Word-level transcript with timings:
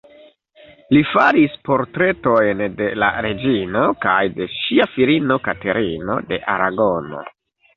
Li 0.95 1.01
faris 1.09 1.57
portretojn 1.67 2.63
de 2.79 2.87
la 3.03 3.11
reĝino 3.27 3.83
kaj 4.07 4.17
de 4.39 4.49
ŝia 4.57 4.89
filino 4.97 5.39
Katerino 5.51 6.17
de 6.33 6.45
Aragono. 6.57 7.23